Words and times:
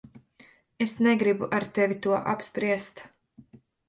Es 0.85 0.93
negribu 1.07 1.49
ar 1.57 1.65
tevi 1.75 1.97
to 2.05 2.11
apspriest. 2.33 3.03